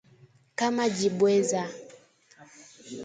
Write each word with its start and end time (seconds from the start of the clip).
kama 0.57 0.83
jibweza 0.97 1.61